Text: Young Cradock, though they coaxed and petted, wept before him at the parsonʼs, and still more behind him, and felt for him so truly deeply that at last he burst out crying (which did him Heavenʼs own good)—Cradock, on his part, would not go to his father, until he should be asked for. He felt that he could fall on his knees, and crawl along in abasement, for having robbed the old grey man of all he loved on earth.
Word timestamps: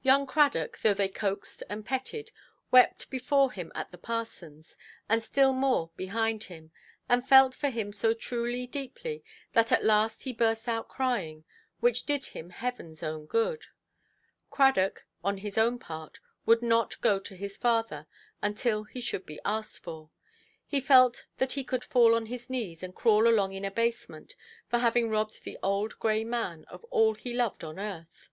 Young 0.00 0.26
Cradock, 0.26 0.78
though 0.78 0.94
they 0.94 1.10
coaxed 1.10 1.62
and 1.68 1.84
petted, 1.84 2.30
wept 2.70 3.10
before 3.10 3.52
him 3.52 3.70
at 3.74 3.90
the 3.90 3.98
parsonʼs, 3.98 4.76
and 5.10 5.22
still 5.22 5.52
more 5.52 5.90
behind 5.94 6.44
him, 6.44 6.72
and 7.06 7.28
felt 7.28 7.54
for 7.54 7.68
him 7.68 7.92
so 7.92 8.14
truly 8.14 8.66
deeply 8.66 9.22
that 9.52 9.70
at 9.70 9.84
last 9.84 10.22
he 10.22 10.32
burst 10.32 10.68
out 10.68 10.88
crying 10.88 11.44
(which 11.80 12.06
did 12.06 12.24
him 12.24 12.50
Heavenʼs 12.50 13.02
own 13.02 13.26
good)—Cradock, 13.26 15.00
on 15.22 15.36
his 15.36 15.58
part, 15.80 16.18
would 16.46 16.62
not 16.62 16.98
go 17.02 17.18
to 17.18 17.36
his 17.36 17.58
father, 17.58 18.06
until 18.40 18.84
he 18.84 19.02
should 19.02 19.26
be 19.26 19.38
asked 19.44 19.80
for. 19.80 20.08
He 20.66 20.80
felt 20.80 21.26
that 21.36 21.52
he 21.52 21.62
could 21.62 21.84
fall 21.84 22.14
on 22.14 22.24
his 22.24 22.48
knees, 22.48 22.82
and 22.82 22.94
crawl 22.94 23.28
along 23.28 23.52
in 23.52 23.66
abasement, 23.66 24.34
for 24.70 24.78
having 24.78 25.10
robbed 25.10 25.44
the 25.44 25.58
old 25.62 25.98
grey 25.98 26.24
man 26.24 26.64
of 26.68 26.84
all 26.84 27.12
he 27.14 27.34
loved 27.34 27.62
on 27.62 27.78
earth. 27.78 28.30